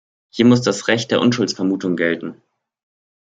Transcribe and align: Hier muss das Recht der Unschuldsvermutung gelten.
Hier 0.31 0.45
muss 0.45 0.63
das 0.63 0.87
Recht 0.87 1.11
der 1.11 1.19
Unschuldsvermutung 1.21 1.95
gelten. 1.95 2.41